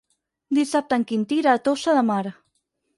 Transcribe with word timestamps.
Dissabte 0.59 0.99
en 1.01 1.05
Quintí 1.13 1.39
irà 1.43 1.55
a 1.59 1.63
Tossa 1.69 1.97
de 2.01 2.07
Mar. 2.13 2.21